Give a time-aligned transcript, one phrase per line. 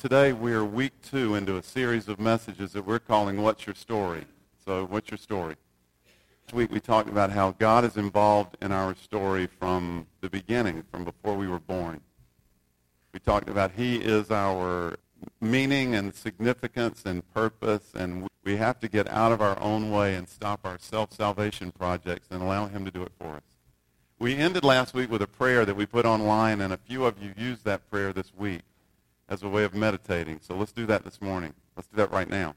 [0.00, 3.74] Today we are week two into a series of messages that we're calling What's Your
[3.74, 4.26] Story?
[4.62, 5.56] So what's your story?
[6.44, 10.84] This week we talked about how God is involved in our story from the beginning,
[10.90, 12.02] from before we were born.
[13.14, 14.98] We talked about he is our
[15.40, 20.14] meaning and significance and purpose, and we have to get out of our own way
[20.14, 23.42] and stop our self-salvation projects and allow him to do it for us.
[24.18, 27.22] We ended last week with a prayer that we put online, and a few of
[27.22, 28.60] you used that prayer this week
[29.28, 30.40] as a way of meditating.
[30.40, 31.54] So let's do that this morning.
[31.76, 32.54] Let's do that right now.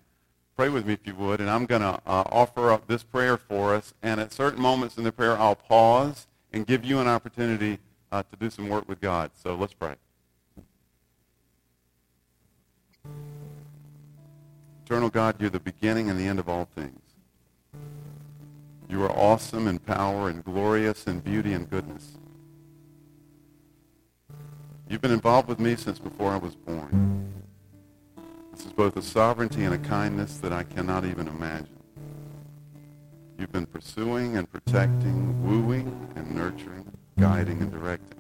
[0.56, 3.38] Pray with me if you would, and I'm going to uh, offer up this prayer
[3.38, 3.94] for us.
[4.04, 7.80] And at certain moments in the prayer, I'll pause and give you an opportunity
[8.12, 9.32] uh, to do some work with God.
[9.42, 9.96] So let's pray.
[14.86, 17.00] Eternal God, you're the beginning and the end of all things.
[18.90, 22.18] You are awesome in power and glorious in beauty and goodness.
[24.90, 27.32] You've been involved with me since before I was born.
[28.52, 31.78] This is both a sovereignty and a kindness that I cannot even imagine.
[33.38, 38.18] You've been pursuing and protecting, wooing and nurturing, guiding and directing.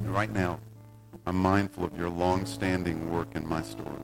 [0.00, 0.58] And right now,
[1.24, 4.02] I'm mindful of your long-standing work in my story.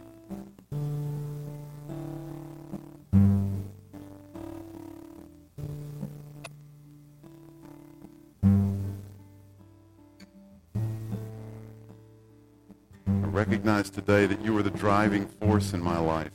[13.38, 16.32] Recognize today that you are the driving force in my life.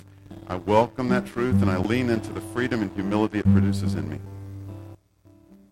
[0.48, 4.08] I welcome that truth and I lean into the freedom and humility it produces in
[4.10, 4.20] me.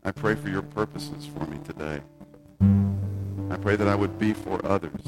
[0.03, 2.01] I pray for your purposes for me today.
[3.49, 5.01] I pray that I would be for others.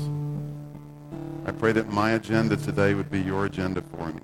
[1.45, 4.21] I pray that my agenda today would be your agenda for me.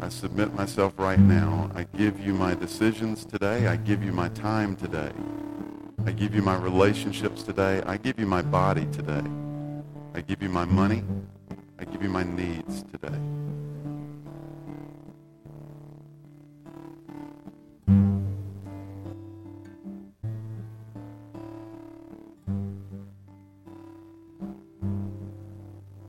[0.00, 1.70] I submit myself right now.
[1.74, 3.66] I give you my decisions today.
[3.66, 5.12] I give you my time today.
[6.06, 7.82] I give you my relationships today.
[7.84, 9.43] I give you my body today.
[10.16, 11.02] I give you my money.
[11.78, 13.18] I give you my needs today.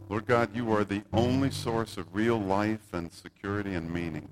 [0.07, 4.29] Lord God, you are the only source of real life and security and meaning.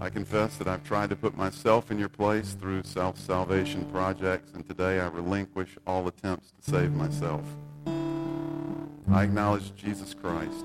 [0.00, 4.68] I confess that I've tried to put myself in your place through self-salvation projects, and
[4.68, 7.42] today I relinquish all attempts to save myself.
[9.12, 10.64] I acknowledge Jesus Christ,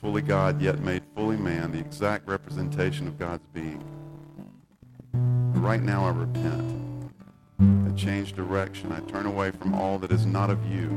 [0.00, 3.80] fully God yet made fully man, the exact representation of God's being.
[5.12, 7.10] Right now I repent.
[7.60, 8.90] I change direction.
[8.90, 10.88] I turn away from all that is not of you.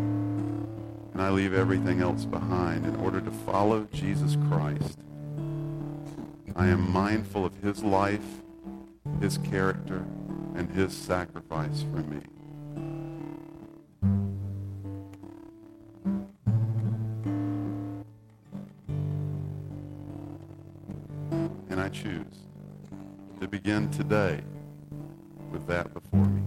[1.14, 4.98] And I leave everything else behind in order to follow Jesus Christ.
[6.56, 8.42] I am mindful of his life,
[9.22, 10.04] his character,
[10.56, 12.22] and his sacrifice for me.
[23.66, 24.40] Begin today
[25.52, 26.40] with that before me.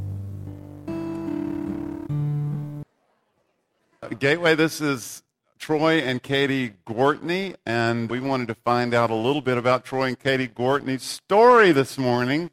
[4.00, 5.24] Uh, Gateway, this is
[5.58, 10.04] Troy and Katie Gortney, and we wanted to find out a little bit about Troy
[10.04, 12.52] and Katie Gortney's story this morning.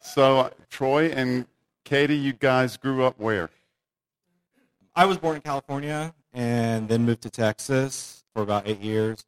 [0.00, 1.44] So, uh, Troy and
[1.84, 3.50] Katie, you guys grew up where?
[4.96, 9.26] I was born in California and then moved to Texas for about eight years,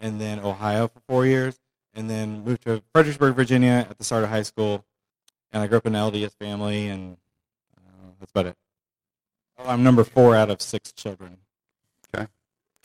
[0.00, 1.60] and then Ohio for four years
[1.94, 4.84] and then moved to Fredericksburg, Virginia at the start of high school.
[5.52, 7.16] And I grew up in an LDS family, and
[7.76, 8.56] uh, that's about it.
[9.58, 11.38] I'm number four out of six children.
[12.14, 12.26] Okay.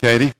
[0.00, 0.32] Katie?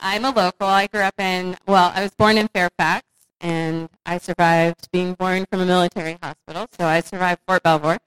[0.00, 0.66] I'm a local.
[0.66, 3.04] I grew up in, well, I was born in Fairfax,
[3.40, 7.98] and I survived being born from a military hospital, so I survived Fort Belvoir.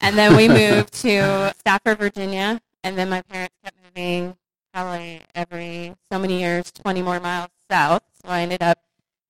[0.00, 4.36] And then we moved to Stafford, Virginia, and then my parents kept moving
[4.72, 8.02] probably every so many years, 20 more miles south.
[8.22, 8.78] So I ended up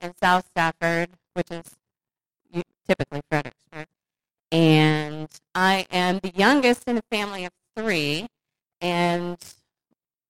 [0.00, 1.64] in South Stafford, which is
[2.86, 3.86] typically Fredericksburg.
[4.52, 8.28] And I am the youngest in a family of three,
[8.80, 9.36] and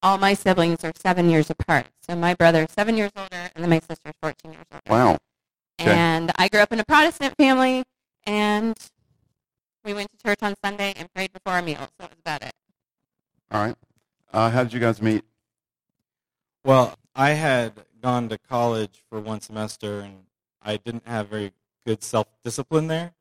[0.03, 1.87] all my siblings are seven years apart.
[2.03, 4.83] So my brother is seven years older, and then my sister is 14 years older.
[4.89, 5.19] Wow.
[5.81, 5.91] Okay.
[5.93, 7.85] And I grew up in a Protestant family,
[8.25, 8.77] and
[9.85, 11.81] we went to church on Sunday and prayed before our meals.
[11.81, 12.53] So that was about it.
[13.51, 13.77] All right.
[14.33, 15.23] Uh, how did you guys meet?
[16.65, 20.25] Well, I had gone to college for one semester, and
[20.63, 21.53] I didn't have very
[21.85, 23.13] good self-discipline there.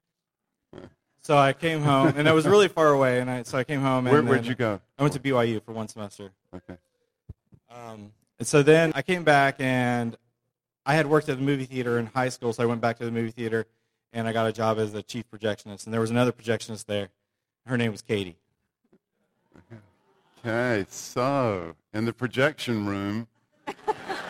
[1.21, 3.81] So I came home, and I was really far away, and I so I came
[3.81, 4.05] home.
[4.05, 4.79] And Where, would you go?
[4.97, 6.31] I went to BYU for one semester.
[6.53, 6.77] Okay.
[7.71, 10.15] Um, and so then I came back, and
[10.85, 13.05] I had worked at the movie theater in high school, so I went back to
[13.05, 13.65] the movie theater,
[14.13, 15.85] and I got a job as a chief projectionist.
[15.85, 17.09] And there was another projectionist there.
[17.65, 18.37] Her name was Katie.
[20.45, 23.27] Okay, so in the projection room,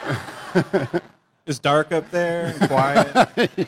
[1.47, 3.13] It's dark up there, and quiet.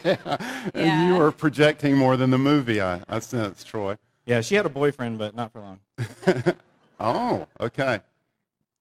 [0.03, 0.37] yeah,
[0.73, 1.07] and Yeah.
[1.09, 3.97] you were projecting more than the movie, I, I sense, Troy.
[4.25, 5.79] yeah, she had a boyfriend, but not for long.
[6.99, 7.99] Oh, okay.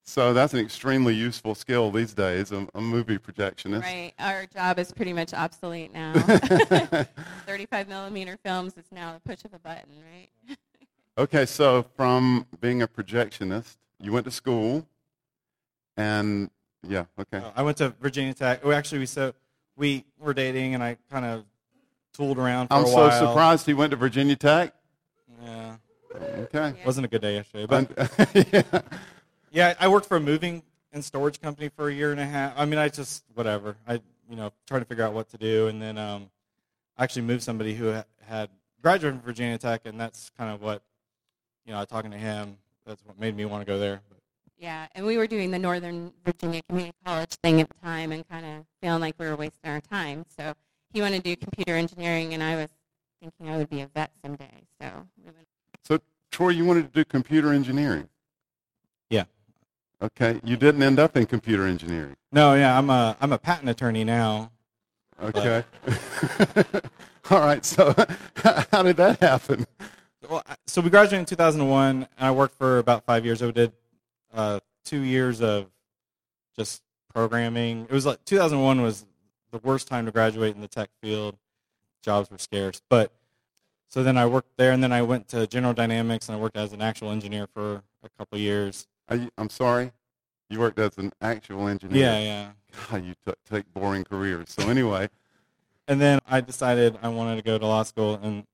[0.03, 3.83] So that's an extremely useful skill these days, a, a movie projectionist.
[3.83, 4.15] Right.
[4.19, 6.15] Our job is pretty much obsolete now.
[7.45, 9.91] 35 millimeter films is now the push of a button,
[10.49, 10.57] right?
[11.19, 14.87] Okay, so from being a projectionist, you went to school,
[15.99, 16.49] and
[16.89, 17.39] yeah, okay.
[17.39, 18.65] Uh, I went to Virginia Tech.
[18.65, 19.33] Well, actually, we so
[19.77, 21.45] we were dating, and I kind of
[22.13, 23.29] tooled around for I'm so while.
[23.29, 24.75] surprised he went to Virginia Tech.
[25.43, 25.77] Yeah,
[26.15, 26.75] Okay.
[26.85, 27.91] wasn't a good day yesterday, but
[28.53, 28.81] yeah.
[29.51, 30.63] yeah, I worked for a moving
[30.93, 32.55] and storage company for a year and a half.
[32.57, 33.77] I mean, I just whatever.
[33.87, 33.95] I
[34.31, 36.31] you know trying to figure out what to do, and then um,
[36.97, 38.49] I actually moved somebody who ha- had
[38.83, 40.83] graduated from Virginia Tech, and that's kind of what
[41.67, 41.85] you know.
[41.85, 42.57] Talking to him,
[42.87, 44.01] that's what made me want to go there.
[44.09, 44.16] But
[44.59, 48.27] Yeah, and we were doing the Northern Virginia Community College thing at the time and
[48.29, 50.25] kind of feeling like we were wasting our time.
[50.37, 50.55] So
[50.93, 52.69] he wanted to do computer engineering, and I was
[53.21, 54.63] thinking I would be a vet someday.
[54.81, 55.47] So we went
[55.85, 55.99] So,
[56.31, 58.09] Troy, you wanted to do computer engineering.
[59.11, 59.25] Yeah.
[60.01, 60.41] Okay.
[60.43, 62.17] You didn't end up in computer engineering.
[62.33, 64.51] no, yeah, I'm a I'm a patent attorney now.
[65.23, 65.65] Okay.
[67.31, 67.65] All right.
[67.65, 67.95] So,
[68.71, 69.67] how did that happen?
[70.29, 73.43] Well, so we graduated in 2001, and I worked for about five years.
[73.43, 73.73] I did
[74.37, 75.67] uh, two years of
[76.57, 77.83] just programming.
[77.83, 79.05] It was like 2001 was
[79.51, 81.37] the worst time to graduate in the tech field.
[82.03, 83.13] Jobs were scarce, but
[83.89, 86.57] so then I worked there, and then I went to General Dynamics, and I worked
[86.57, 88.87] as an actual engineer for a couple years.
[89.09, 89.93] Are you, I'm sorry.
[90.49, 92.01] You worked as an actual engineer.
[92.01, 92.51] Yeah, yeah.
[92.91, 94.51] God, you t- take boring careers.
[94.51, 95.09] So anyway,
[95.89, 98.19] And then I decided I wanted to go to law school.
[98.23, 98.45] And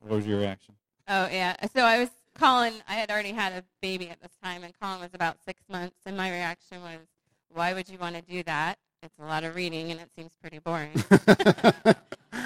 [0.00, 0.74] what was your reaction?
[1.06, 1.56] Oh yeah.
[1.74, 2.74] So I was Colin.
[2.88, 5.96] I had already had a baby at this time, and Colin was about six months.
[6.06, 7.00] And my reaction was,
[7.48, 8.78] "Why would you want to do that?
[9.02, 10.92] It's a lot of reading, and it seems pretty boring."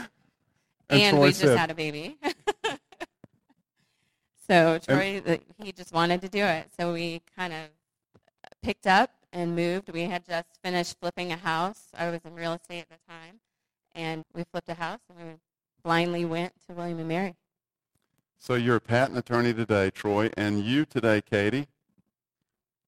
[0.88, 2.18] and we just had a baby.
[4.48, 6.70] so Troy, the, he just wanted to do it.
[6.78, 7.68] So we kind of
[8.62, 9.90] picked up and moved.
[9.90, 11.88] We had just finished flipping a house.
[11.96, 13.40] I was in real estate at the time,
[13.94, 15.34] and we flipped a house, and we
[15.82, 17.36] blindly went to William and Mary.
[18.42, 21.68] So you're a patent attorney today, Troy, and you today, Katie.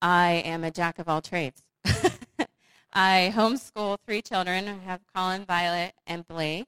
[0.03, 1.62] I am a jack of all trades.
[2.93, 4.67] I homeschool three children.
[4.67, 6.67] I have Colin, Violet, and Blake.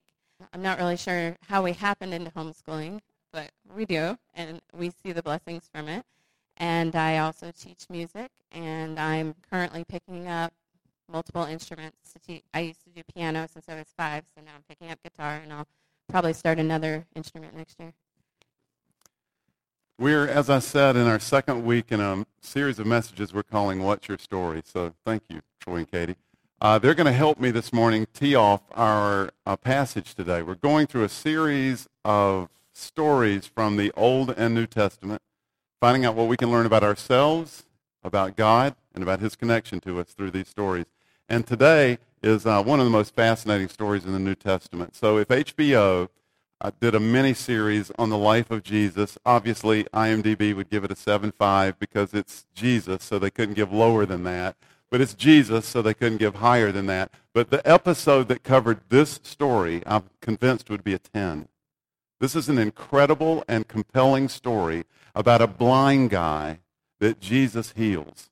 [0.53, 3.01] I'm not really sure how we happened into homeschooling,
[3.33, 6.05] but we do, and we see the blessings from it.
[6.57, 10.53] And I also teach music, and I'm currently picking up
[11.11, 12.45] multiple instruments to teach.
[12.55, 15.41] I used to do piano since I was five, so now I'm picking up guitar,
[15.43, 15.67] and I'll
[16.09, 17.93] probably start another instrument next year.
[19.99, 23.83] We're, as I said, in our second week in a series of messages we're calling
[23.83, 24.61] What's Your Story?
[24.63, 26.17] So thank you, Troy and Katie.
[26.61, 30.43] Uh, they're going to help me this morning tee off our uh, passage today.
[30.43, 35.23] We're going through a series of stories from the Old and New Testament,
[35.81, 37.65] finding out what we can learn about ourselves,
[38.05, 40.85] about God, and about his connection to us through these stories.
[41.27, 44.95] And today is uh, one of the most fascinating stories in the New Testament.
[44.95, 46.11] So if HBO
[46.59, 49.19] I did a mini series on the life of Jesus.
[49.27, 54.07] Obviously, IMDb would give it a 7.5 because it's Jesus, so they couldn't give lower
[54.07, 54.57] than that.
[54.91, 57.11] But it's Jesus, so they couldn't give higher than that.
[57.35, 61.49] But the episode that covered this story, I'm convinced would be a 10.
[62.21, 66.61] This is an incredible and compelling story about a blind guy
[67.01, 68.31] that Jesus heals.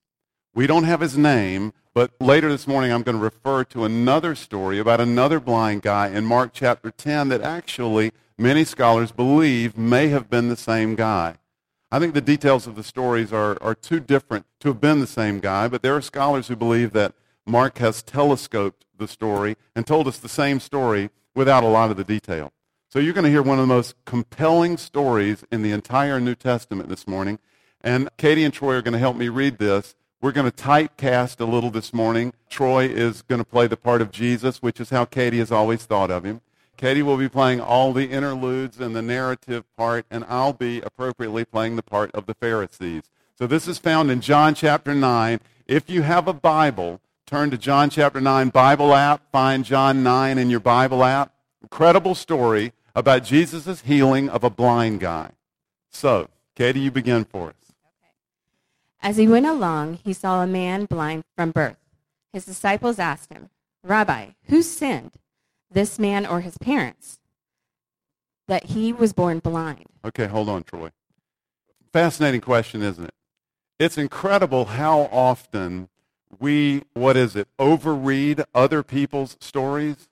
[0.55, 4.33] We don't have his name, but later this morning I'm going to refer to another
[4.33, 10.07] story about another blind guy in Mark chapter 10 that actually many scholars believe may
[10.09, 11.37] have been the same guy.
[11.91, 15.07] I think the details of the stories are, are too different to have been the
[15.07, 17.13] same guy, but there are scholars who believe that
[17.45, 21.97] Mark has telescoped the story and told us the same story without a lot of
[21.97, 22.51] the detail.
[22.89, 26.35] So you're going to hear one of the most compelling stories in the entire New
[26.35, 27.39] Testament this morning.
[27.81, 29.95] And Katie and Troy are going to help me read this.
[30.21, 32.33] We're going to typecast a little this morning.
[32.49, 35.85] Troy is going to play the part of Jesus, which is how Katie has always
[35.85, 36.41] thought of him.
[36.77, 41.45] Katie will be playing all the interludes and the narrative part, and I'll be appropriately
[41.45, 43.03] playing the part of the Pharisees.
[43.37, 45.39] So this is found in John chapter 9.
[45.67, 50.37] If you have a Bible, turn to John chapter 9 Bible app, find John 9
[50.37, 51.33] in your Bible app.
[51.61, 55.31] Incredible story about Jesus' healing of a blind guy.
[55.89, 57.55] So, Katie, you begin for us.
[59.01, 61.77] As he went along, he saw a man blind from birth.
[62.33, 63.49] His disciples asked him,
[63.83, 65.11] Rabbi, who sinned,
[65.75, 67.19] this man or his parents,
[68.47, 69.85] that he was born blind?
[70.03, 70.89] Okay, hold on, Troy.
[71.93, 73.13] Fascinating question, isn't it?
[73.77, 75.89] It's incredible how often
[76.39, 80.09] we, what is it, overread other people's stories.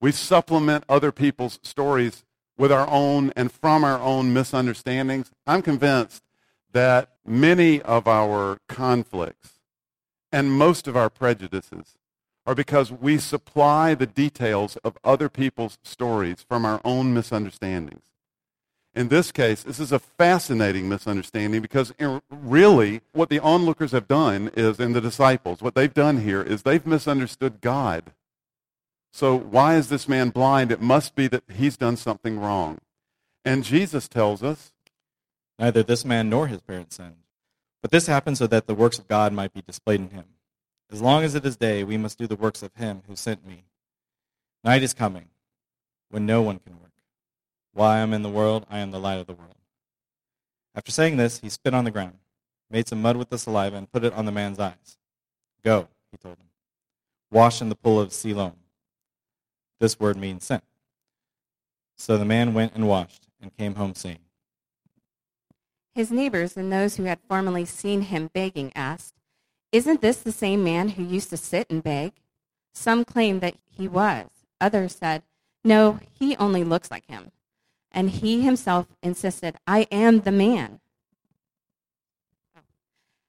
[0.00, 2.24] We supplement other people's stories
[2.56, 5.30] with our own and from our own misunderstandings.
[5.46, 6.22] I'm convinced
[6.72, 9.60] that many of our conflicts
[10.32, 11.98] and most of our prejudices
[12.46, 18.02] are because we supply the details of other people's stories from our own misunderstandings.
[18.94, 21.92] In this case, this is a fascinating misunderstanding because
[22.28, 26.62] really what the onlookers have done is, in the disciples, what they've done here is
[26.62, 28.12] they've misunderstood God.
[29.12, 30.72] So why is this man blind?
[30.72, 32.78] It must be that he's done something wrong.
[33.44, 34.72] And Jesus tells us
[35.60, 37.16] Neither this man nor his parents sinned.
[37.82, 40.24] But this happened so that the works of God might be displayed in him.
[40.90, 43.46] As long as it is day, we must do the works of him who sent
[43.46, 43.64] me.
[44.64, 45.28] Night is coming,
[46.10, 46.90] when no one can work.
[47.72, 49.54] While I am in the world, I am the light of the world.
[50.74, 52.18] After saying this, he spit on the ground,
[52.68, 54.98] made some mud with the saliva, and put it on the man's eyes.
[55.64, 56.46] Go, he told him.
[57.30, 58.56] Wash in the pool of Siloam.
[59.78, 60.64] This word means sent.
[61.96, 64.18] So the man went and washed and came home seeing.
[65.94, 69.19] His neighbors and those who had formerly seen him begging asked,
[69.72, 72.12] Isn't this the same man who used to sit and beg?
[72.72, 74.26] Some claimed that he was.
[74.60, 75.22] Others said,
[75.64, 77.30] No, he only looks like him.
[77.92, 80.80] And he himself insisted, I am the man.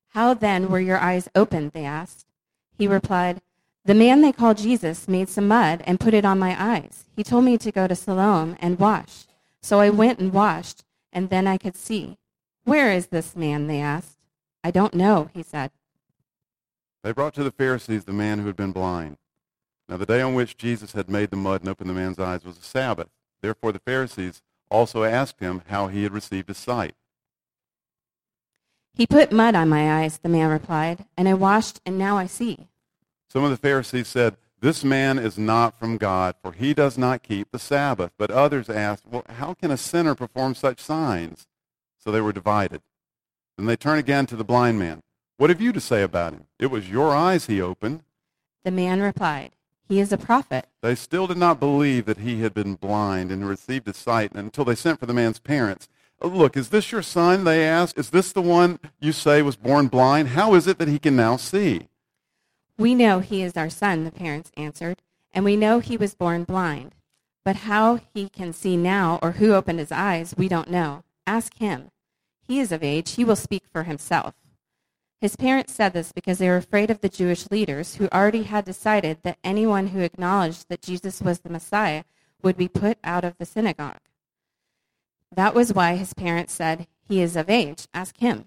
[0.09, 1.71] How then were your eyes opened?
[1.71, 2.25] They asked.
[2.77, 3.41] He replied,
[3.85, 7.05] The man they call Jesus made some mud and put it on my eyes.
[7.15, 9.25] He told me to go to Siloam and wash.
[9.61, 10.83] So I went and washed,
[11.13, 12.17] and then I could see.
[12.63, 13.67] Where is this man?
[13.67, 14.17] They asked.
[14.63, 15.71] I don't know, he said.
[17.03, 19.17] They brought to the Pharisees the man who had been blind.
[19.89, 22.45] Now, the day on which Jesus had made the mud and opened the man's eyes
[22.45, 23.09] was a Sabbath.
[23.41, 26.95] Therefore, the Pharisees also asked him how he had received his sight.
[28.93, 32.27] He put mud on my eyes, the man replied, and I washed, and now I
[32.27, 32.67] see.
[33.29, 37.23] Some of the Pharisees said, This man is not from God, for he does not
[37.23, 38.11] keep the Sabbath.
[38.17, 41.47] But others asked, Well, how can a sinner perform such signs?
[41.97, 42.81] So they were divided.
[43.57, 45.01] Then they turned again to the blind man.
[45.41, 46.45] What have you to say about him?
[46.59, 48.03] It was your eyes he opened.
[48.63, 49.53] The man replied,
[49.89, 50.67] He is a prophet.
[50.83, 54.65] They still did not believe that he had been blind and received his sight until
[54.65, 55.89] they sent for the man's parents.
[56.21, 57.43] Oh, look, is this your son?
[57.43, 57.97] They asked.
[57.97, 60.27] Is this the one you say was born blind?
[60.27, 61.87] How is it that he can now see?
[62.77, 65.01] We know he is our son, the parents answered,
[65.33, 66.93] and we know he was born blind.
[67.43, 71.01] But how he can see now or who opened his eyes, we don't know.
[71.25, 71.89] Ask him.
[72.47, 73.13] He is of age.
[73.13, 74.35] He will speak for himself.
[75.21, 78.65] His parents said this because they were afraid of the Jewish leaders who already had
[78.65, 82.03] decided that anyone who acknowledged that Jesus was the Messiah
[82.41, 83.99] would be put out of the synagogue.
[85.31, 87.87] That was why his parents said, He is of age.
[87.93, 88.45] Ask him.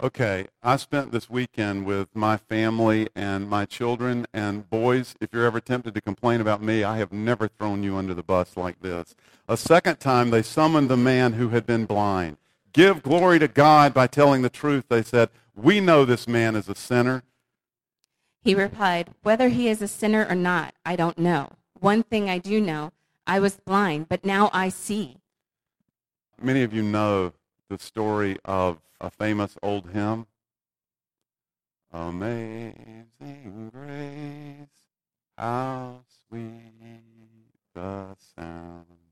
[0.00, 4.26] Okay, I spent this weekend with my family and my children.
[4.32, 7.96] And boys, if you're ever tempted to complain about me, I have never thrown you
[7.96, 9.16] under the bus like this.
[9.48, 12.36] A second time, they summoned the man who had been blind.
[12.74, 15.30] Give glory to God by telling the truth, they said.
[15.54, 17.22] We know this man is a sinner.
[18.42, 21.52] He replied, Whether he is a sinner or not, I don't know.
[21.78, 22.90] One thing I do know
[23.28, 25.18] I was blind, but now I see.
[26.42, 27.32] Many of you know
[27.70, 30.26] the story of a famous old hymn.
[31.92, 34.66] Amazing grace,
[35.38, 36.72] how sweet
[37.72, 39.03] the sound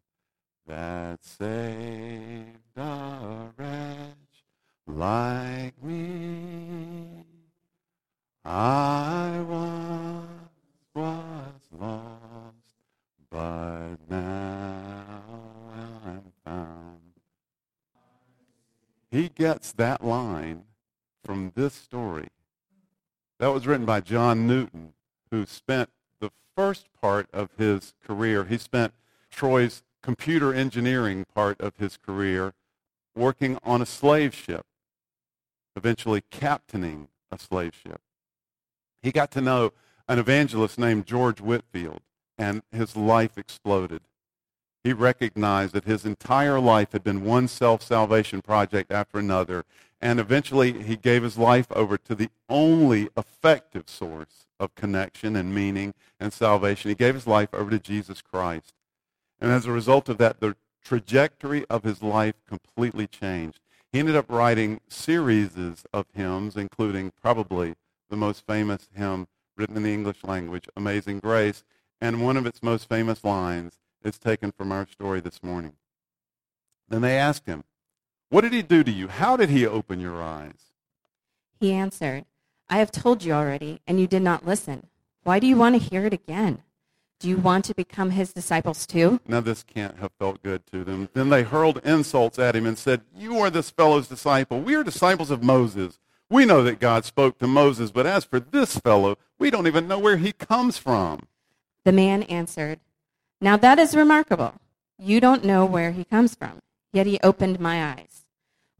[0.66, 4.44] that saved a wretch
[4.86, 7.24] like me.
[8.44, 10.28] I once
[10.94, 12.74] was lost,
[13.30, 15.22] but now
[15.74, 17.00] I'm found.
[19.10, 20.64] He gets that line
[21.24, 22.28] from this story.
[23.38, 24.94] That was written by John Newton,
[25.30, 25.90] who spent
[26.20, 28.92] the first part of his career, he spent
[29.30, 32.52] Troy's computer engineering part of his career
[33.14, 34.66] working on a slave ship,
[35.76, 38.00] eventually captaining a slave ship.
[39.02, 39.72] He got to know
[40.08, 42.00] an evangelist named George Whitefield,
[42.36, 44.02] and his life exploded.
[44.84, 49.64] He recognized that his entire life had been one self-salvation project after another,
[50.00, 55.54] and eventually he gave his life over to the only effective source of connection and
[55.54, 56.88] meaning and salvation.
[56.88, 58.74] He gave his life over to Jesus Christ.
[59.42, 63.58] And as a result of that, the trajectory of his life completely changed.
[63.90, 65.50] He ended up writing series
[65.92, 67.74] of hymns, including probably
[68.08, 71.64] the most famous hymn written in the English language, Amazing Grace.
[72.00, 75.72] And one of its most famous lines is taken from our story this morning.
[76.88, 77.64] Then they asked him,
[78.28, 79.08] What did he do to you?
[79.08, 80.72] How did he open your eyes?
[81.58, 82.26] He answered,
[82.70, 84.86] I have told you already, and you did not listen.
[85.24, 86.62] Why do you want to hear it again?
[87.22, 89.20] Do you want to become his disciples too?
[89.28, 91.08] Now, this can't have felt good to them.
[91.14, 94.60] Then they hurled insults at him and said, You are this fellow's disciple.
[94.60, 96.00] We are disciples of Moses.
[96.28, 99.86] We know that God spoke to Moses, but as for this fellow, we don't even
[99.86, 101.20] know where he comes from.
[101.84, 102.80] The man answered,
[103.40, 104.54] Now that is remarkable.
[104.98, 106.58] You don't know where he comes from,
[106.92, 108.26] yet he opened my eyes.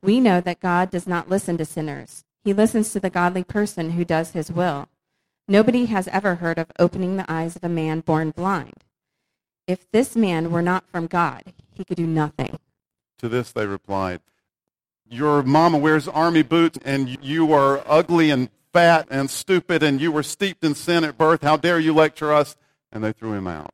[0.03, 2.25] We know that God does not listen to sinners.
[2.43, 4.89] He listens to the godly person who does his will.
[5.49, 8.85] Nobody has ever heard of opening the eyes of a man born blind.
[9.67, 12.59] If this man were not from God, he could do nothing.
[13.19, 14.21] To this they replied,
[15.09, 20.11] Your mama wears army boots, and you are ugly and fat and stupid, and you
[20.11, 21.43] were steeped in sin at birth.
[21.43, 22.57] How dare you lecture us?
[22.91, 23.71] And they threw him out.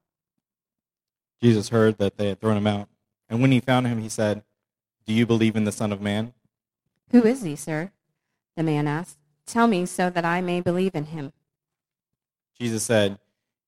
[1.43, 2.89] Jesus heard that they had thrown him out.
[3.29, 4.43] And when he found him, he said,
[5.07, 6.33] Do you believe in the Son of Man?
[7.11, 7.93] Who is he, sir?
[8.57, 9.19] The man asked.
[9.47, 11.33] Tell me so that I may believe in him.
[12.61, 13.19] Jesus said,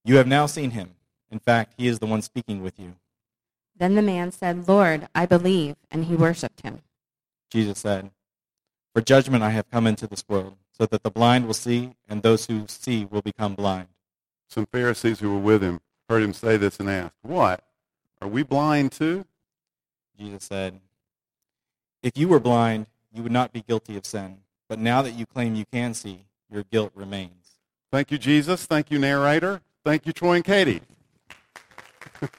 [0.05, 0.91] You have now seen him.
[1.31, 2.97] In fact, he is the one speaking with you.
[3.77, 6.81] Then the man said, Lord, I believe, and he worshipped him.
[7.51, 8.11] Jesus said,
[8.93, 12.23] For judgment I have come into this world, so that the blind will see, and
[12.23, 13.89] those who see will become blind.
[14.49, 17.65] Some Pharisees who were with him heard him say this and asked, What?
[18.21, 19.25] Are we blind too?
[20.19, 20.81] Jesus said,
[22.03, 24.39] If you were blind, you would not be guilty of sin.
[24.69, 27.40] But now that you claim you can see, your guilt remains.
[27.93, 28.67] Thank you, Jesus.
[28.67, 29.63] Thank you, narrator.
[29.85, 30.83] Thank you, Troy and Katie.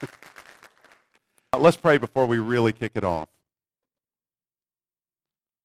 [1.58, 3.28] Let's pray before we really kick it off.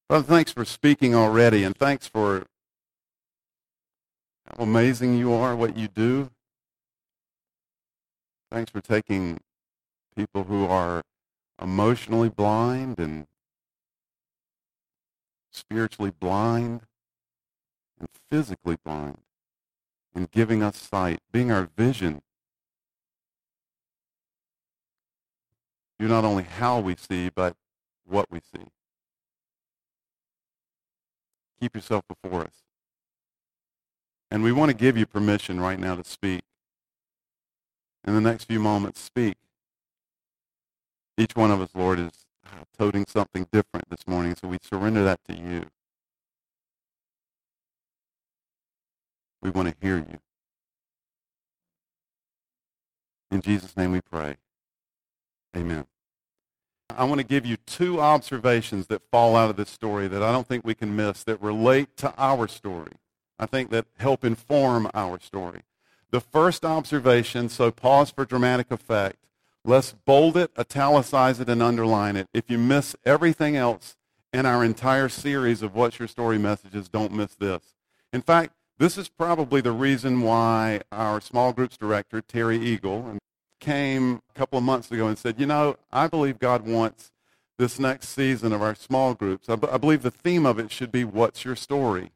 [0.08, 2.44] Father, thanks for speaking already, and thanks for
[4.46, 6.30] how amazing you are, what you do.
[8.50, 9.38] Thanks for taking
[10.14, 11.02] people who are
[11.60, 13.26] emotionally blind and
[15.50, 16.82] spiritually blind
[17.98, 19.18] and physically blind
[20.18, 22.20] and giving us sight, being our vision.
[25.96, 27.54] You're not only how we see, but
[28.04, 28.64] what we see.
[31.60, 32.64] Keep yourself before us.
[34.28, 36.42] And we want to give you permission right now to speak.
[38.04, 39.36] In the next few moments, speak.
[41.16, 42.26] Each one of us, Lord, is
[42.76, 45.66] toting something different this morning, so we surrender that to you.
[49.42, 50.18] We want to hear you.
[53.30, 54.36] In Jesus' name we pray.
[55.56, 55.86] Amen.
[56.96, 60.32] I want to give you two observations that fall out of this story that I
[60.32, 62.92] don't think we can miss that relate to our story.
[63.38, 65.62] I think that help inform our story.
[66.10, 69.16] The first observation, so pause for dramatic effect.
[69.64, 72.28] Let's bold it, italicize it, and underline it.
[72.32, 73.96] If you miss everything else
[74.32, 77.74] in our entire series of What's Your Story messages, don't miss this.
[78.12, 83.18] In fact, this is probably the reason why our small groups director, Terry Eagle,
[83.60, 87.10] came a couple of months ago and said, you know, I believe God wants
[87.58, 89.48] this next season of our small groups.
[89.48, 92.12] I, b- I believe the theme of it should be, what's your story?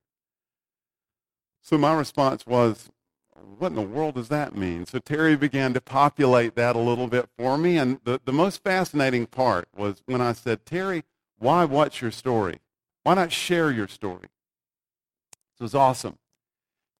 [1.61, 2.90] So my response was,
[3.59, 4.87] what in the world does that mean?
[4.87, 7.77] So Terry began to populate that a little bit for me.
[7.77, 11.03] And the, the most fascinating part was when I said, Terry,
[11.38, 12.61] why what's your story?
[13.03, 14.29] Why not share your story?
[15.59, 16.18] It was awesome.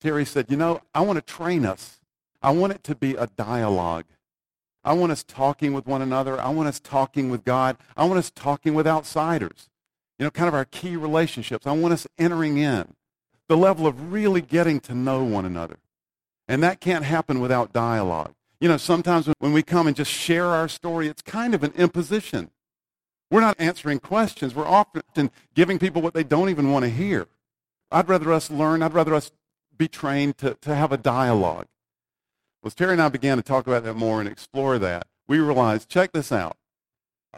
[0.03, 2.01] Terry said, You know, I want to train us.
[2.43, 4.07] I want it to be a dialogue.
[4.83, 6.41] I want us talking with one another.
[6.41, 7.77] I want us talking with God.
[7.97, 9.71] I want us talking with outsiders.
[10.19, 11.69] You know, kind of our key relationships.
[11.69, 12.95] I want us entering in
[13.49, 15.77] the level of really getting to know one another.
[16.49, 18.35] And that can't happen without dialogue.
[18.61, 21.73] You know, sometimes when we come and just share our story, it's kind of an
[21.77, 22.51] imposition.
[23.31, 24.55] We're not answering questions.
[24.55, 27.29] We're often giving people what they don't even want to hear.
[27.91, 28.83] I'd rather us learn.
[28.83, 29.31] I'd rather us
[29.76, 31.66] be trained to, to have a dialogue.
[32.62, 35.38] Well, as Terry and I began to talk about that more and explore that, we
[35.38, 36.56] realized, check this out.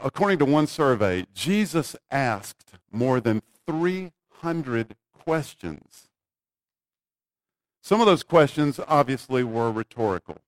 [0.02, 6.08] According to one survey, Jesus asked more than 300 questions.
[7.82, 10.38] Some of those questions obviously were rhetorical.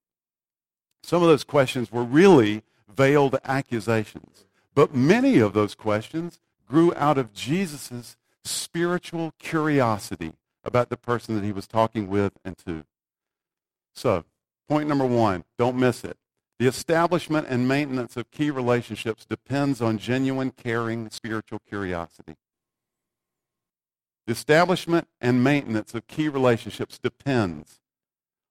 [1.03, 4.47] Some of those questions were really veiled accusations.
[4.75, 10.33] But many of those questions grew out of Jesus' spiritual curiosity
[10.67, 12.85] about the person that he was talking with and to.
[13.95, 14.25] So,
[14.69, 16.19] point number one, don't miss it.
[16.59, 22.37] The establishment and maintenance of key relationships depends on genuine, caring, spiritual curiosity.
[24.27, 27.81] The establishment and maintenance of key relationships depends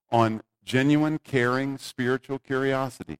[0.10, 3.18] on genuine, caring, spiritual curiosity.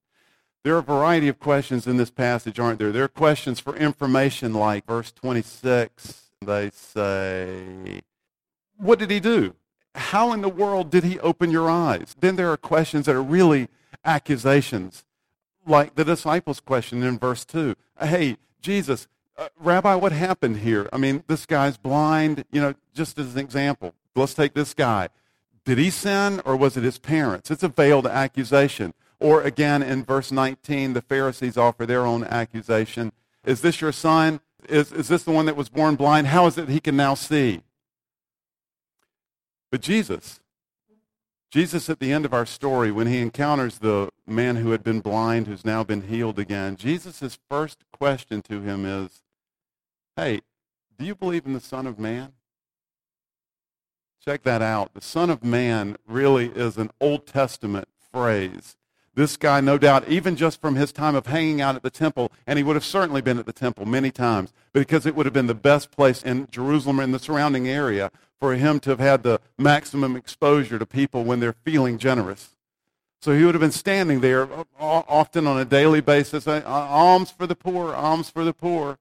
[0.64, 2.92] There are a variety of questions in this passage, aren't there?
[2.92, 6.30] There are questions for information like verse 26.
[6.44, 8.00] They say,
[8.76, 9.54] what did he do?
[9.94, 12.14] How in the world did he open your eyes?
[12.20, 13.68] Then there are questions that are really
[14.04, 15.04] accusations,
[15.66, 17.74] like the disciples' question in verse 2.
[18.00, 19.08] Hey, Jesus,
[19.38, 20.88] uh, Rabbi, what happened here?
[20.92, 23.94] I mean, this guy's blind, you know, just as an example.
[24.14, 25.08] Let's take this guy.
[25.64, 27.50] Did he sin or was it his parents?
[27.50, 28.94] It's a veiled accusation.
[29.18, 33.12] Or again, in verse 19, the Pharisees offer their own accusation.
[33.44, 34.40] Is this your son?
[34.68, 36.28] Is, is this the one that was born blind?
[36.28, 37.62] How is it he can now see?
[39.76, 40.40] But Jesus,
[41.50, 45.00] Jesus at the end of our story, when he encounters the man who had been
[45.00, 49.20] blind, who's now been healed again, Jesus' first question to him is,
[50.16, 50.40] Hey,
[50.98, 52.32] do you believe in the Son of Man?
[54.24, 54.94] Check that out.
[54.94, 58.78] The Son of Man really is an Old Testament phrase.
[59.14, 62.32] This guy, no doubt, even just from his time of hanging out at the temple,
[62.46, 65.34] and he would have certainly been at the temple many times, because it would have
[65.34, 69.22] been the best place in Jerusalem and the surrounding area for him to have had
[69.22, 72.54] the maximum exposure to people when they're feeling generous.
[73.20, 77.56] So he would have been standing there often on a daily basis, alms for the
[77.56, 78.98] poor, alms for the poor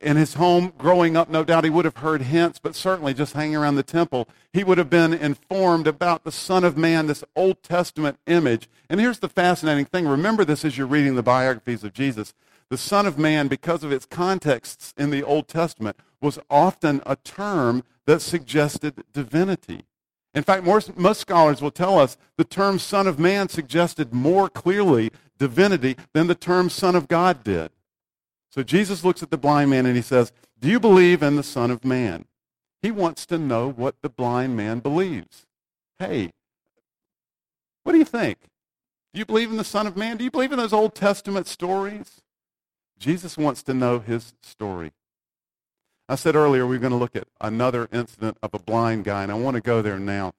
[0.00, 3.34] in his home growing up, no doubt he would have heard hints, but certainly just
[3.34, 7.24] hanging around the temple, he would have been informed about the Son of Man, this
[7.36, 8.68] Old Testament image.
[8.88, 12.34] And here's the fascinating thing remember this as you're reading the biographies of Jesus.
[12.70, 17.16] The Son of Man, because of its contexts in the Old Testament, was often a
[17.16, 19.82] term that suggested divinity.
[20.34, 24.48] In fact, most, most scholars will tell us the term Son of Man suggested more
[24.48, 27.70] clearly divinity than the term Son of God did.
[28.50, 31.42] So Jesus looks at the blind man and he says, Do you believe in the
[31.42, 32.24] Son of Man?
[32.82, 35.46] He wants to know what the blind man believes.
[35.98, 36.32] Hey,
[37.82, 38.38] what do you think?
[39.12, 40.16] Do you believe in the Son of Man?
[40.16, 42.20] Do you believe in those Old Testament stories?
[42.98, 44.92] Jesus wants to know his story.
[46.08, 49.22] I said earlier we are going to look at another incident of a blind guy,
[49.22, 50.32] and I want to go there now.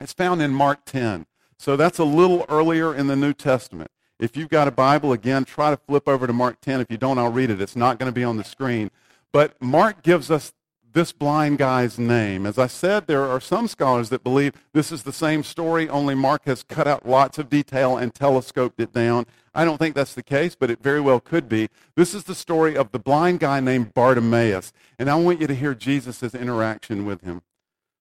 [0.00, 1.26] It's found in Mark 10.
[1.58, 3.90] So that's a little earlier in the New Testament.
[4.18, 6.80] If you've got a Bible, again, try to flip over to Mark 10.
[6.80, 7.60] If you don't, I'll read it.
[7.60, 8.90] It's not going to be on the screen.
[9.32, 10.52] But Mark gives us
[10.92, 12.46] this blind guy's name.
[12.46, 16.14] As I said, there are some scholars that believe this is the same story, only
[16.14, 19.26] Mark has cut out lots of detail and telescoped it down.
[19.54, 21.68] I don't think that's the case, but it very well could be.
[21.94, 25.54] This is the story of the blind guy named Bartimaeus, and I want you to
[25.54, 27.42] hear Jesus' interaction with him.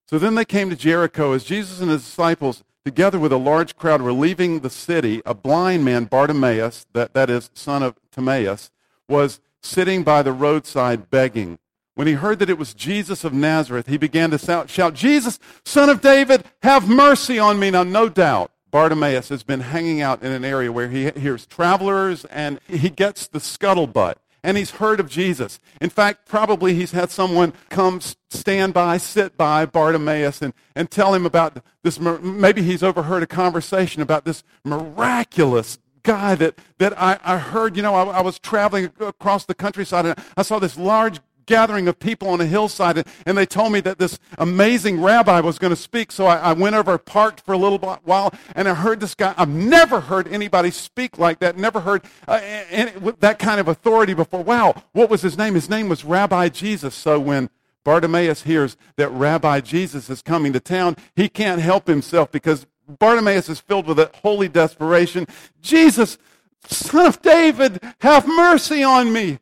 [0.09, 3.75] So then they came to Jericho as Jesus and his disciples together with a large
[3.75, 5.21] crowd, were leaving the city.
[5.25, 8.71] A blind man, Bartimaeus, that, that is, son of Timaeus,
[9.07, 11.59] was sitting by the roadside begging.
[11.95, 15.89] When he heard that it was Jesus of Nazareth, he began to shout, Jesus, son
[15.89, 17.69] of David, have mercy on me.
[17.71, 22.23] Now, no doubt, Bartimaeus has been hanging out in an area where he hears travelers
[22.25, 25.59] and he gets the scuttlebutt and he's heard of Jesus.
[25.79, 31.13] In fact, probably he's had someone come stand by, sit by Bartimaeus and, and tell
[31.13, 31.99] him about this.
[31.99, 37.75] Maybe he's overheard a conversation about this miraculous guy that, that I, I heard.
[37.75, 41.19] You know, I, I was traveling across the countryside and I saw this large
[41.51, 45.59] gathering of people on a hillside, and they told me that this amazing rabbi was
[45.59, 46.09] going to speak.
[46.09, 49.33] So I, I, went over, parked for a little while, and I heard this guy.
[49.37, 54.13] I've never heard anybody speak like that, never heard uh, any, that kind of authority
[54.13, 54.41] before.
[54.41, 55.55] Wow, what was his name?
[55.55, 56.95] His name was Rabbi Jesus.
[56.95, 57.49] So when
[57.83, 63.49] Bartimaeus hears that Rabbi Jesus is coming to town, he can't help himself because Bartimaeus
[63.49, 65.27] is filled with a holy desperation.
[65.61, 66.17] Jesus,
[66.65, 69.39] son of David, have mercy on me.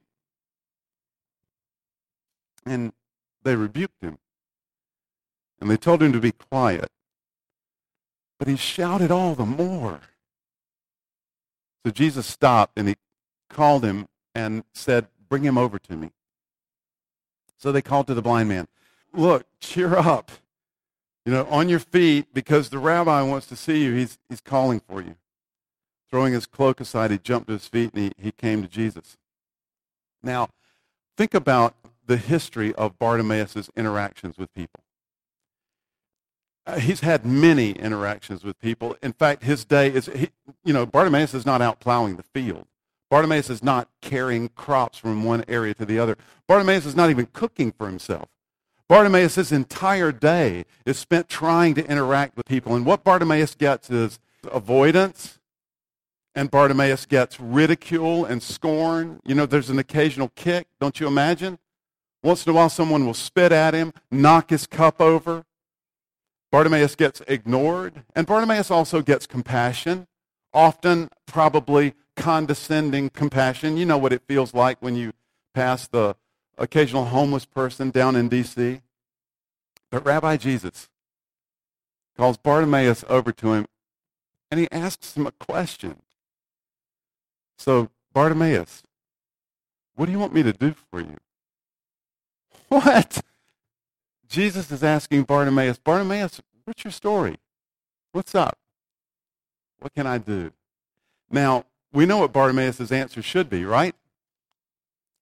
[2.66, 2.94] And
[3.44, 4.18] they rebuked him.
[5.60, 6.90] And they told him to be quiet.
[8.38, 10.02] But he shouted all the more.
[11.86, 12.96] So Jesus stopped and he
[13.50, 16.12] called him and said, Bring him over to me.
[17.58, 18.68] So they called to the blind man,
[19.14, 20.32] Look, cheer up.
[21.26, 23.94] You know, on your feet because the rabbi wants to see you.
[23.94, 25.16] He's, he's calling for you.
[26.10, 29.18] Throwing his cloak aside, he jumped to his feet and he, he came to Jesus.
[30.24, 30.50] Now,
[31.18, 31.76] think about
[32.10, 34.84] the history of Bartimaeus' interactions with people.
[36.66, 38.98] Uh, he's had many interactions with people.
[39.04, 40.30] In fact, his day is, he,
[40.66, 42.66] you know, Bartimaeus is not out plowing the field.
[43.12, 46.18] Bartimaeus is not carrying crops from one area to the other.
[46.48, 48.28] Bartimaeus is not even cooking for himself.
[48.88, 52.76] Bartimaeus' entire day is spent trying to interact with people.
[52.76, 54.20] And what Bartimaeus gets is
[54.52, 55.38] avoidance,
[56.34, 59.20] and Bartimaeus gets ridicule and scorn.
[59.26, 61.60] You know, there's an occasional kick, don't you imagine?
[62.22, 65.46] Once in a while, someone will spit at him, knock his cup over.
[66.52, 70.08] Bartimaeus gets ignored, and Bartimaeus also gets compassion,
[70.54, 73.78] often probably condescending compassion.
[73.78, 75.14] You know what it feels like when you
[75.54, 76.16] pass the
[76.58, 78.82] occasional homeless person down in D.C.
[79.90, 80.90] But Rabbi Jesus
[82.18, 83.66] calls Bartimaeus over to him
[84.52, 86.02] and he asks him a question.
[87.58, 88.84] So, Bartimaeus,
[89.96, 91.18] what do you want me to do for you?
[92.84, 93.24] What?
[94.28, 97.38] Jesus is asking Bartimaeus, Bartimaeus, what's your story?
[98.12, 98.60] What's up?
[99.80, 100.52] What can I do?
[101.32, 103.96] Now, we know what Bartimaeus' answer should be, right?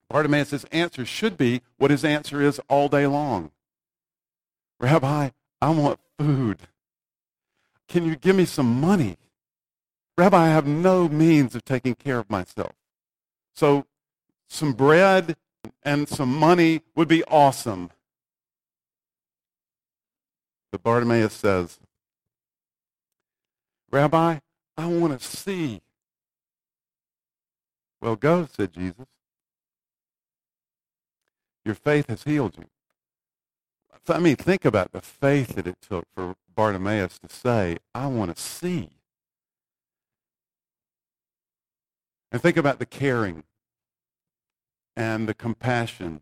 [0.10, 3.52] Bartimaeus' answer should be what his answer is all day long.
[4.82, 5.30] Rabbi,
[5.62, 6.60] I want food.
[7.88, 9.18] Can you give me some money?
[10.18, 12.74] Rabbi, I have no means of taking care of myself.
[13.56, 13.86] So
[14.50, 15.38] some bread
[15.84, 17.90] and some money would be awesome.
[20.72, 21.80] But Bartimaeus says,
[23.92, 24.40] Rabbi,
[24.78, 25.82] I want to see.
[28.02, 29.08] Well, go, said Jesus.
[31.66, 32.66] Your faith has healed you.
[34.10, 38.36] I mean, think about the faith that it took for Bartimaeus to say, I want
[38.36, 38.90] to see.
[42.32, 43.44] And think about the caring
[44.98, 46.22] and the compassion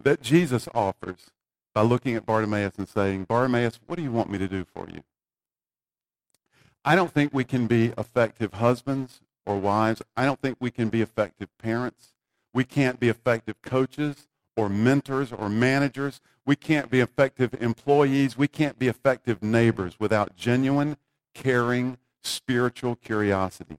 [0.00, 1.30] that Jesus offers
[1.74, 4.86] by looking at Bartimaeus and saying, Bartimaeus, what do you want me to do for
[4.92, 5.02] you?
[6.84, 10.02] I don't think we can be effective husbands or wives.
[10.14, 12.08] I don't think we can be effective parents.
[12.52, 16.20] We can't be effective coaches or mentors or managers.
[16.44, 18.36] We can't be effective employees.
[18.36, 20.98] We can't be effective neighbors without genuine,
[21.34, 23.78] caring, spiritual curiosity.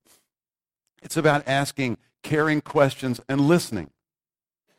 [1.04, 3.92] It's about asking caring questions and listening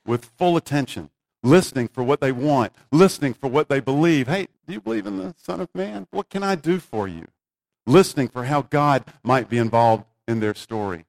[0.05, 1.11] with full attention,
[1.43, 4.27] listening for what they want, listening for what they believe.
[4.27, 6.07] Hey, do you believe in the Son of Man?
[6.11, 7.27] What can I do for you?
[7.87, 11.05] Listening for how God might be involved in their story.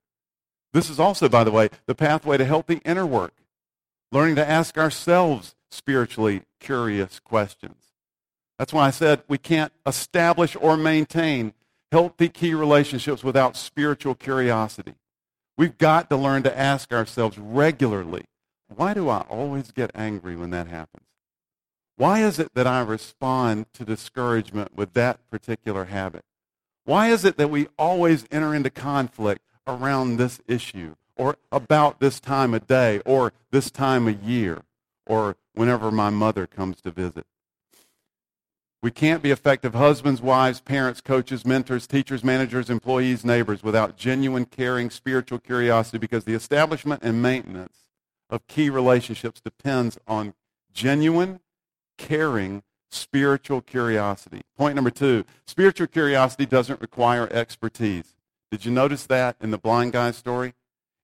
[0.73, 3.33] This is also, by the way, the pathway to healthy inner work,
[4.11, 7.77] learning to ask ourselves spiritually curious questions.
[8.57, 11.53] That's why I said we can't establish or maintain
[11.91, 14.95] healthy key relationships without spiritual curiosity.
[15.57, 18.25] We've got to learn to ask ourselves regularly,
[18.67, 21.05] why do I always get angry when that happens?
[21.97, 26.23] Why is it that I respond to discouragement with that particular habit?
[26.83, 32.19] Why is it that we always enter into conflict around this issue or about this
[32.19, 34.63] time of day or this time of year
[35.05, 37.25] or whenever my mother comes to visit?
[38.85, 44.45] We can't be effective husbands, wives, parents, coaches, mentors, teachers, managers, employees, neighbors without genuine,
[44.45, 47.79] caring, spiritual curiosity because the establishment and maintenance
[48.29, 50.35] of key relationships depends on
[50.71, 51.39] genuine,
[51.97, 54.41] caring, spiritual curiosity.
[54.55, 58.13] Point number two spiritual curiosity doesn't require expertise.
[58.51, 60.53] Did you notice that in the blind guy story?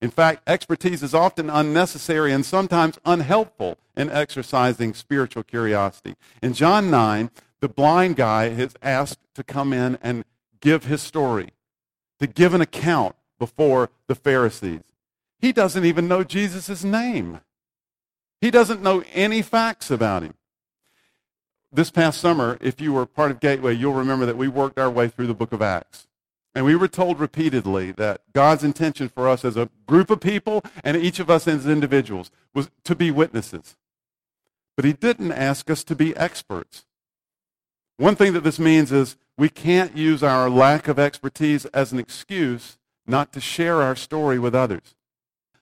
[0.04, 6.14] In fact, expertise is often unnecessary and sometimes unhelpful in exercising spiritual curiosity.
[6.44, 10.26] In John 9, the blind guy is asked to come in and
[10.60, 11.52] give his story,
[12.20, 14.82] to give an account before the Pharisees.
[15.40, 17.40] He doesn't even know Jesus' name.
[18.42, 20.34] He doesn't know any facts about him.
[21.72, 24.90] This past summer, if you were part of Gateway, you'll remember that we worked our
[24.90, 26.08] way through the book of Acts.
[26.54, 30.64] And we were told repeatedly that God's intention for us as a group of people
[30.84, 33.78] and each of us as individuals was to be witnesses.
[34.76, 36.86] But he didn't ask us to be experts.
[38.02, 42.00] One thing that this means is we can't use our lack of expertise as an
[42.00, 44.96] excuse not to share our story with others.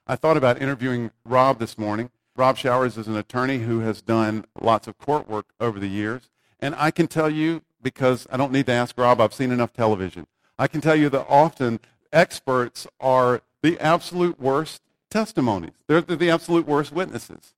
[0.07, 2.11] I thought about interviewing Rob this morning.
[2.37, 6.29] Rob Showers is an attorney who has done lots of court work over the years.
[6.61, 9.73] And I can tell you, because I don't need to ask Rob, I've seen enough
[9.73, 10.25] television.
[10.57, 11.81] I can tell you that often
[12.13, 15.73] experts are the absolute worst testimonies.
[15.87, 17.53] They're the absolute worst witnesses.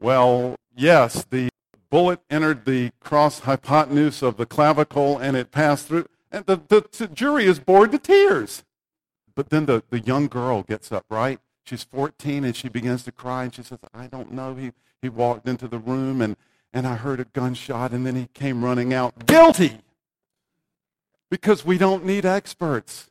[0.00, 1.47] Well, yes, the
[1.90, 6.06] bullet entered the cross hypotenuse of the clavicle and it passed through.
[6.30, 8.64] And the, the, the jury is bored to tears.
[9.34, 11.38] But then the, the young girl gets up, right?
[11.64, 14.54] She's 14 and she begins to cry and she says, I don't know.
[14.54, 16.36] He, he walked into the room and,
[16.72, 19.26] and I heard a gunshot and then he came running out.
[19.26, 19.78] Guilty!
[21.30, 23.10] Because we don't need experts.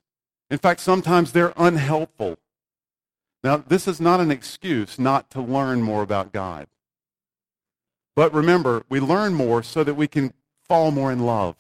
[0.50, 2.38] In fact, sometimes they're unhelpful.
[3.44, 6.68] Now, this is not an excuse not to learn more about God.
[8.18, 10.34] But remember, we learn more so that we can
[10.68, 11.56] fall more in love,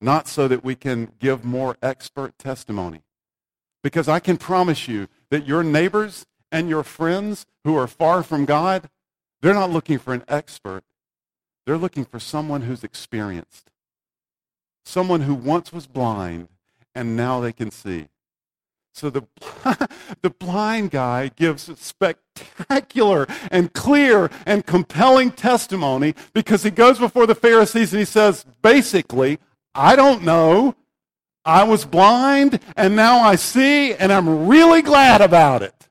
[0.00, 3.02] not so that we can give more expert testimony.
[3.82, 8.46] Because I can promise you that your neighbors and your friends who are far from
[8.46, 8.88] God,
[9.42, 10.82] they're not looking for an expert.
[11.66, 13.70] They're looking for someone who's experienced,
[14.82, 16.48] someone who once was blind
[16.94, 18.06] and now they can see,
[18.96, 19.24] So the,
[20.22, 27.26] the blind guy gives a spectacular and clear and compelling testimony because he goes before
[27.26, 29.38] the Pharisees and he says, basically,
[29.74, 30.76] I don't know.
[31.44, 35.88] I was blind and now I see and I'm really glad about it.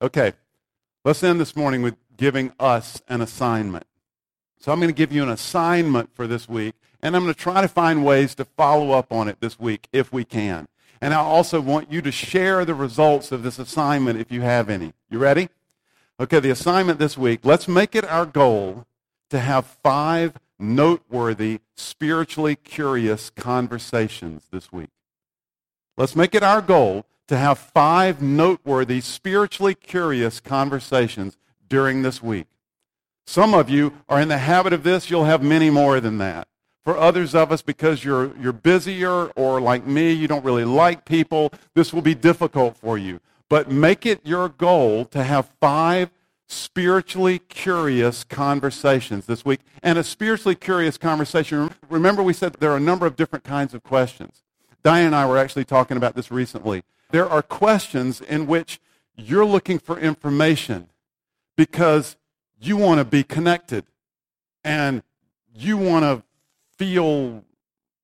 [0.00, 0.34] Okay,
[1.04, 3.84] let's end this morning with giving us an assignment.
[4.60, 7.40] So I'm going to give you an assignment for this week, and I'm going to
[7.40, 10.68] try to find ways to follow up on it this week if we can.
[11.00, 14.68] And I also want you to share the results of this assignment if you have
[14.68, 14.92] any.
[15.08, 15.48] You ready?
[16.20, 18.84] Okay, the assignment this week, let's make it our goal
[19.30, 24.90] to have five noteworthy, spiritually curious conversations this week.
[25.96, 32.46] Let's make it our goal to have five noteworthy, spiritually curious conversations during this week.
[33.30, 36.48] Some of you are in the habit of this, you'll have many more than that.
[36.82, 41.04] For others of us, because you're, you're busier or like me, you don't really like
[41.04, 43.20] people, this will be difficult for you.
[43.48, 46.10] But make it your goal to have five
[46.48, 49.60] spiritually curious conversations this week.
[49.80, 53.74] And a spiritually curious conversation, remember we said there are a number of different kinds
[53.74, 54.42] of questions.
[54.82, 56.82] Diane and I were actually talking about this recently.
[57.12, 58.80] There are questions in which
[59.14, 60.88] you're looking for information
[61.56, 62.16] because
[62.60, 63.84] you want to be connected
[64.62, 65.02] and
[65.54, 66.22] you want to
[66.76, 67.44] feel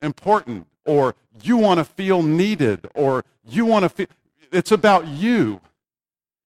[0.00, 4.06] important or you want to feel needed or you want to feel
[4.52, 5.60] it's about you.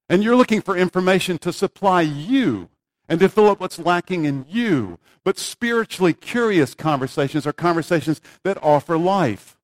[0.09, 2.69] And you're looking for information to supply you
[3.07, 4.99] and to fill up what's lacking in you.
[5.23, 9.57] But spiritually curious conversations are conversations that offer life.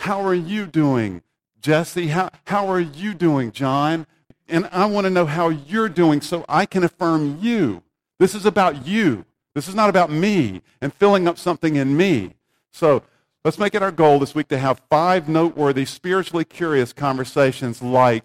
[0.00, 1.22] How are you doing
[1.60, 2.08] jesse?
[2.08, 4.06] How, how are you doing john
[4.48, 7.82] and i want to know how you're doing so i can affirm you
[8.18, 9.24] this is about you.
[9.54, 12.34] This is not about me and filling up something in me.
[12.72, 13.02] So
[13.44, 18.24] let's make it our goal this week to have five noteworthy, spiritually curious conversations like,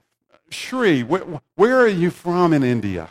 [0.50, 3.10] Shri, where, are you from in India?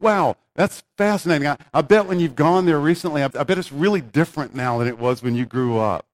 [0.00, 1.48] Wow, that's fascinating.
[1.48, 4.78] I, I, bet when you've gone there recently, I, I, bet it's really different now
[4.78, 6.06] than it was when you grew up.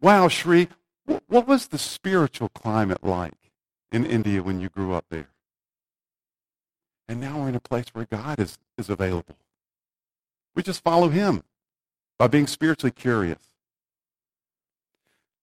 [0.00, 0.68] Wow, Shri,
[1.04, 3.43] what, what was the spiritual climate like
[3.94, 5.28] in India when you grew up there?
[7.08, 9.36] And now we're in a place where God is, is available.
[10.54, 11.42] We just follow him
[12.18, 13.38] by being spiritually curious.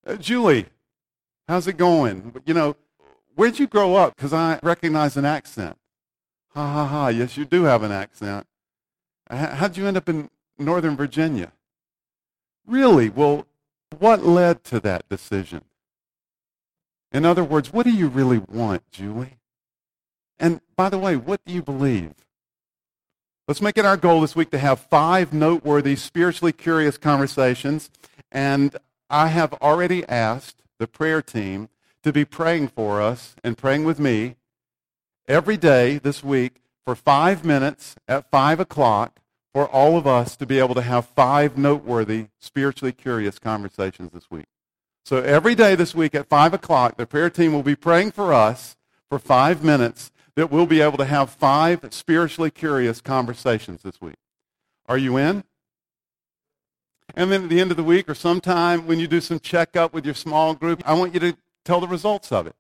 [0.06, 0.66] Uh, Julie,
[1.48, 2.34] how's it going?
[2.46, 2.76] You know,
[3.36, 4.16] where'd you grow up?
[4.16, 5.78] Because I recognize an accent.
[6.50, 7.08] Ha ha ha.
[7.10, 8.48] Yes, you do have an accent.
[9.30, 11.54] How'd you end up in Northern Virginia?
[12.66, 13.10] Really?
[13.10, 13.46] Well,
[13.98, 15.64] what led to that decision?
[17.12, 19.38] In other words, what do you really want, Julie?
[20.40, 22.14] And by the way, what do you believe?
[23.48, 27.90] Let's make it our goal this week to have five noteworthy, spiritually curious conversations.
[28.32, 28.78] And
[29.10, 31.70] I have already asked the prayer team
[32.04, 34.36] to be praying for us and praying with me
[35.28, 39.20] every day this week for five minutes at five o'clock
[39.54, 44.32] for all of us to be able to have five noteworthy, spiritually curious conversations this
[44.32, 44.46] week.
[45.04, 48.34] So every day this week at five o'clock, the prayer team will be praying for
[48.34, 48.76] us
[49.10, 54.16] for five minutes that we'll be able to have five spiritually curious conversations this week.
[54.88, 55.44] Are you in?
[57.16, 59.94] And then at the end of the week or sometime when you do some checkup
[59.94, 62.56] with your small group, I want you to tell the results of it.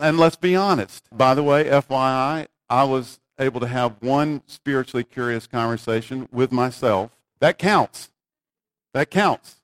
[0.00, 1.04] And let's be honest.
[1.12, 7.10] By the way, FYI, I was able to have one spiritually curious conversation with myself.
[7.40, 8.10] That counts.
[8.94, 9.56] That counts.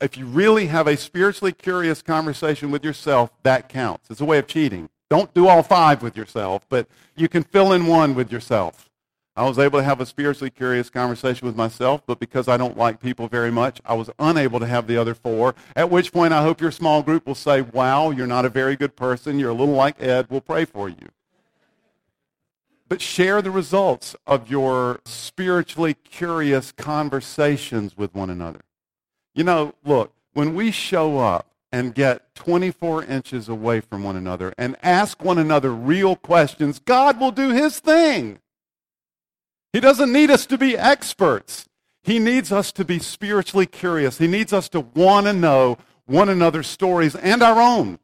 [0.00, 4.10] If you really have a spiritually curious conversation with yourself, that counts.
[4.10, 4.88] It's a way of cheating.
[5.10, 8.88] Don't do all five with yourself, but you can fill in one with yourself.
[9.34, 12.76] I was able to have a spiritually curious conversation with myself, but because I don't
[12.76, 15.54] like people very much, I was unable to have the other four.
[15.76, 18.74] At which point, I hope your small group will say, Wow, you're not a very
[18.74, 19.38] good person.
[19.38, 20.26] You're a little like Ed.
[20.28, 21.08] We'll pray for you.
[22.88, 28.60] But share the results of your spiritually curious conversations with one another.
[29.38, 34.52] You know, look, when we show up and get 24 inches away from one another
[34.58, 38.40] and ask one another real questions, God will do his thing.
[39.72, 41.68] He doesn't need us to be experts.
[42.02, 44.18] He needs us to be spiritually curious.
[44.18, 48.00] He needs us to want to know one another's stories and our own.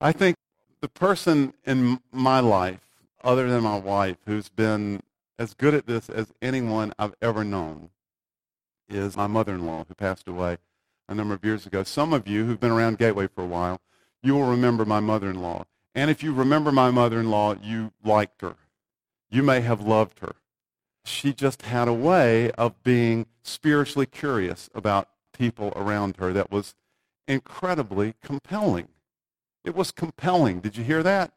[0.00, 0.36] I think
[0.80, 2.80] the person in my life,
[3.22, 5.02] other than my wife, who's been
[5.38, 7.90] as good at this as anyone I've ever known,
[8.88, 10.58] is my mother in law who passed away
[11.08, 11.82] a number of years ago.
[11.82, 13.80] Some of you who've been around Gateway for a while,
[14.22, 15.64] you will remember my mother-in-law.
[15.94, 18.56] And if you remember my mother-in-law, you liked her.
[19.30, 20.34] You may have loved her.
[21.04, 26.74] She just had a way of being spiritually curious about people around her that was
[27.28, 28.88] incredibly compelling.
[29.64, 30.60] It was compelling.
[30.60, 31.32] Did you hear that?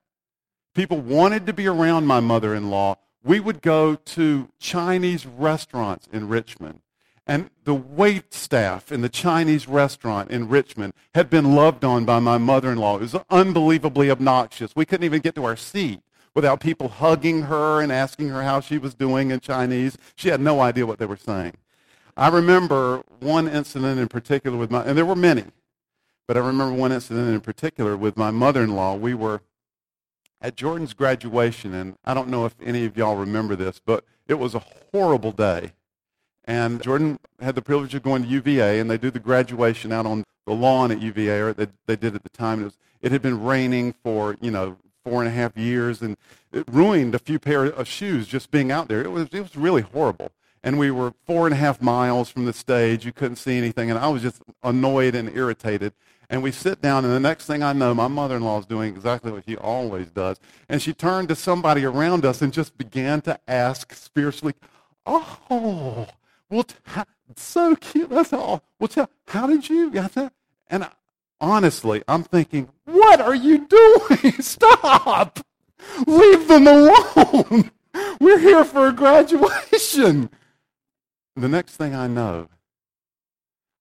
[0.73, 2.95] People wanted to be around my mother-in-law.
[3.23, 6.81] We would go to Chinese restaurants in Richmond.
[7.29, 12.17] And the wait staff in the Chinese restaurant in Richmond had been loved on by
[12.17, 12.95] my mother-in-law.
[12.95, 14.75] It was unbelievably obnoxious.
[14.75, 16.01] We couldn't even get to our seat
[16.33, 19.95] without people hugging her and asking her how she was doing in Chinese.
[20.15, 21.53] She had no idea what they were saying.
[22.17, 25.45] I remember one incident in particular with my, and there were many,
[26.27, 28.95] but I remember one incident in particular with my mother-in-law.
[28.95, 29.41] We were
[30.41, 34.39] at Jordan's graduation, and I don't know if any of y'all remember this, but it
[34.39, 35.73] was a horrible day.
[36.49, 40.07] And Jordan had the privilege of going to UVA, and they do the graduation out
[40.07, 42.61] on the lawn at UVA, or they, they did at the time.
[42.61, 46.17] It, was, it had been raining for, you know, four and a half years, and
[46.51, 49.03] it ruined a few pair of shoes just being out there.
[49.03, 50.31] It was, it was really horrible.
[50.63, 53.05] And we were four and a half miles from the stage.
[53.05, 55.93] You couldn't see anything, and I was just annoyed and irritated.
[56.31, 59.31] And we sit down, and the next thing I know, my mother-in-law is doing exactly
[59.31, 60.39] what she always does.
[60.67, 64.55] And she turned to somebody around us and just began to ask spiritually,
[65.05, 66.07] oh,
[66.49, 66.75] well, t-
[67.35, 68.09] so cute.
[68.09, 68.63] That's all.
[68.79, 70.33] Well, tell, how did you get that?
[70.67, 70.91] And I,
[71.39, 74.33] honestly, I'm thinking, what are you doing?
[74.39, 75.39] Stop.
[76.07, 77.71] Leave them alone.
[78.19, 80.29] We're here for a graduation.
[81.35, 82.49] The next thing I know,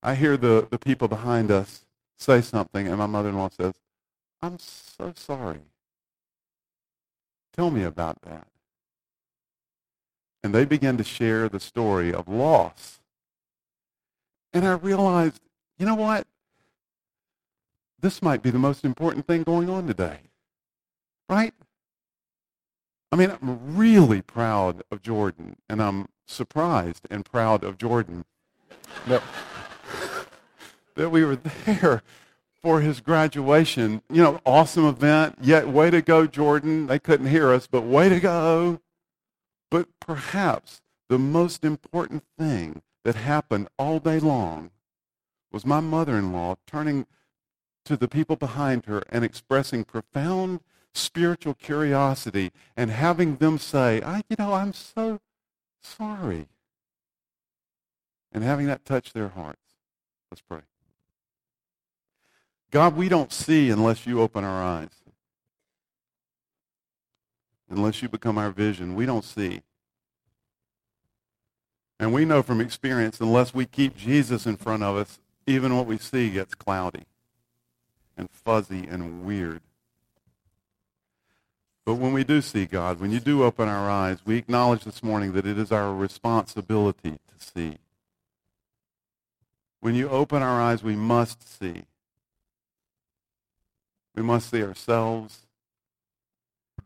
[0.03, 1.85] I hear the, the people behind us
[2.17, 3.75] say something, and my mother-in-law says,
[4.41, 5.61] I'm so sorry.
[7.55, 8.47] Tell me about that.
[10.43, 13.01] And they began to share the story of loss.
[14.53, 15.41] And I realized,
[15.79, 16.27] you know what?
[18.01, 20.21] This might be the most important thing going on today.
[21.29, 21.53] Right?
[23.11, 28.25] I mean, I'm really proud of Jordan, and I'm surprised and proud of Jordan
[29.07, 29.23] that
[30.95, 32.03] that we were there
[32.61, 34.03] for his graduation.
[34.11, 35.37] You know, awesome event.
[35.41, 36.87] Yet, way to go, Jordan.
[36.87, 38.81] They couldn't hear us, but way to go.
[39.71, 44.71] But perhaps the most important thing that happened all day long
[45.51, 47.07] was my mother-in-law turning
[47.85, 50.61] to the people behind her and expressing profound
[50.93, 55.21] spiritual curiosity and having them say, I, you know, I'm so
[55.81, 56.49] sorry.
[58.33, 59.77] And having that touch their hearts.
[60.31, 60.61] Let's pray.
[62.71, 64.91] God, we don't see unless you open our eyes.
[67.71, 69.61] Unless you become our vision, we don't see.
[72.01, 75.87] And we know from experience, unless we keep Jesus in front of us, even what
[75.87, 77.05] we see gets cloudy
[78.17, 79.61] and fuzzy and weird.
[81.85, 85.03] But when we do see God, when you do open our eyes, we acknowledge this
[85.03, 87.79] morning that it is our responsibility to see.
[89.81, 91.85] When you open our eyes, we must see.
[94.15, 95.48] We must see ourselves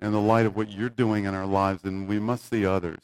[0.03, 2.98] in the light of what you're doing in our lives, and we must see others.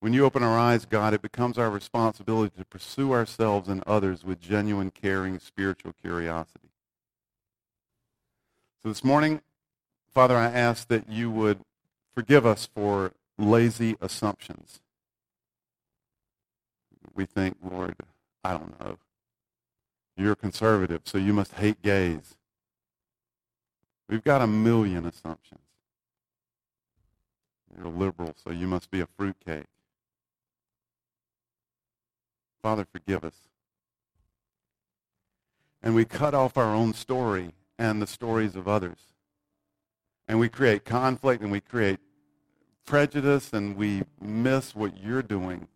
[0.00, 4.24] When you open our eyes, God, it becomes our responsibility to pursue ourselves and others
[4.24, 6.70] with genuine, caring, spiritual curiosity.
[8.82, 9.42] So this morning,
[10.14, 11.60] Father, I ask that you would
[12.14, 14.80] forgive us for lazy assumptions.
[17.14, 17.96] We think, Lord,
[18.42, 18.96] I don't know.
[20.16, 22.38] You're conservative, so you must hate gays.
[24.10, 25.60] We've got a million assumptions.
[27.76, 29.66] You're liberal, so you must be a fruitcake.
[32.60, 33.36] Father, forgive us.
[35.80, 38.98] And we cut off our own story and the stories of others.
[40.26, 42.00] And we create conflict and we create
[42.84, 45.68] prejudice and we miss what you're doing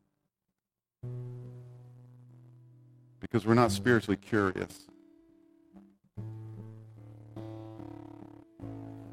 [3.20, 4.86] because we're not spiritually curious.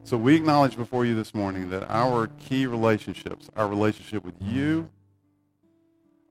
[0.03, 4.89] So we acknowledge before you this morning that our key relationships, our relationship with you,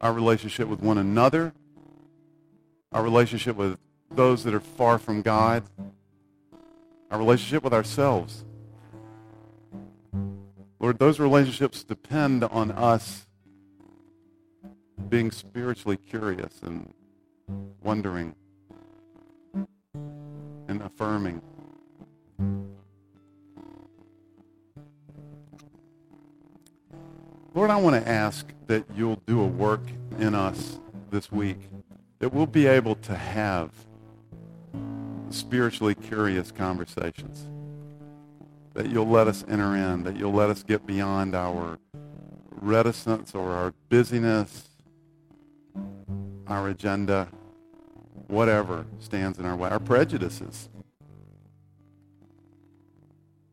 [0.00, 1.52] our relationship with one another,
[2.92, 3.78] our relationship with
[4.10, 5.62] those that are far from God,
[7.10, 8.44] our relationship with ourselves.
[10.80, 13.26] Lord, those relationships depend on us
[15.08, 16.92] being spiritually curious and
[17.82, 18.34] wondering
[20.68, 21.40] and affirming.
[27.70, 29.82] I want to ask that you'll do a work
[30.18, 30.78] in us
[31.10, 31.58] this week,
[32.18, 33.70] that we'll be able to have
[35.30, 37.46] spiritually curious conversations,
[38.74, 41.78] that you'll let us enter in, that you'll let us get beyond our
[42.60, 44.70] reticence or our busyness
[46.50, 47.28] our agenda,
[48.26, 50.68] whatever stands in our way, our prejudices.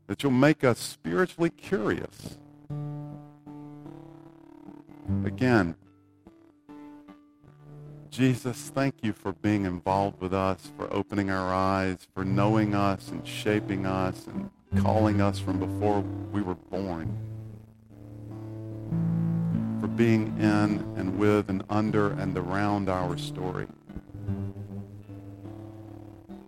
[0.07, 2.37] That you'll make us spiritually curious.
[5.25, 5.75] Again,
[8.09, 13.09] Jesus, thank you for being involved with us, for opening our eyes, for knowing us
[13.09, 14.49] and shaping us and
[14.81, 16.01] calling us from before
[16.31, 17.15] we were born.
[19.79, 23.67] For being in and with and under and around our story.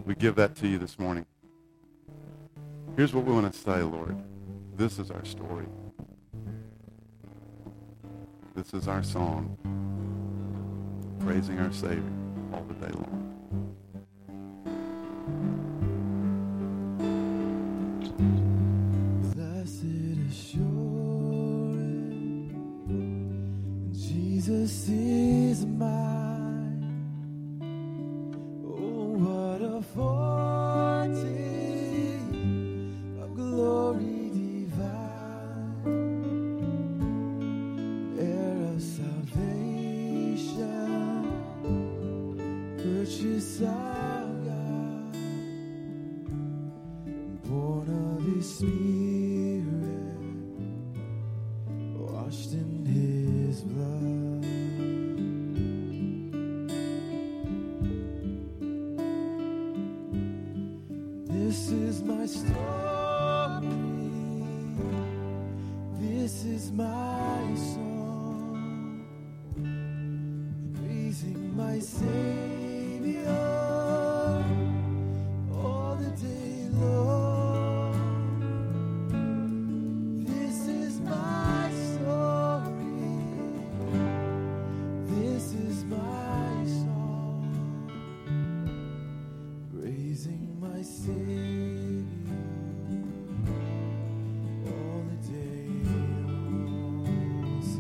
[0.06, 1.26] We give that to you this morning.
[2.98, 4.18] Here's what we want to say, Lord.
[4.76, 5.68] This is our story.
[8.56, 9.58] This is our song
[11.20, 12.04] praising our Savior
[12.54, 13.20] all the day long.
[24.50, 26.19] Jesus is mine.